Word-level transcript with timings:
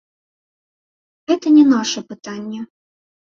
Гэта 1.31 1.47
не 1.57 1.65
наша 1.75 1.99
пытанне. 2.09 2.61